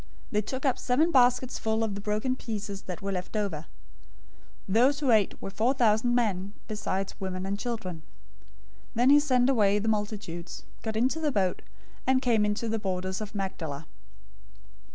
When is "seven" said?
0.79-1.11